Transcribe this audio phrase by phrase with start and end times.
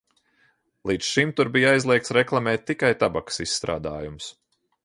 [0.91, 4.33] Līdz šim tur bija aizliegts reklamēt tikai tabakas izstrādājumus.